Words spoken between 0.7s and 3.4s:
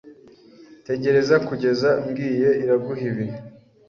Tegereza kugeza mbwiye Iraguha ibi.